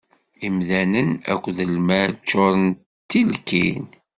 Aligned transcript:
Imdanen 0.47 1.09
akked 1.31 1.57
lmal 1.75 2.11
ččuṛen 2.21 2.65
d 2.75 2.77
tilkin. 3.09 3.85